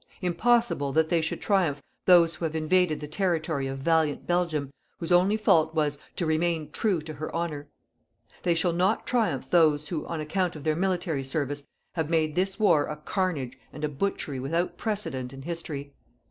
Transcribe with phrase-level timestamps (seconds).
[0.23, 5.11] Impossible that they should triumph those who have invaded the territory of valiant Belgium, whose
[5.11, 7.67] only fault was_: TO REMAIN TRUE TO HER HONOUR.
[8.43, 12.59] _They shall not triumph those who, on account of their military service, have made this
[12.59, 15.93] war a carnage and a butchery without precedent in History.